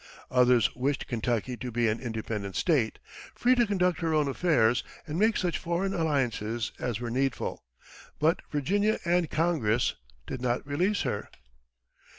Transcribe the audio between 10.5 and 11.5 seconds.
release her.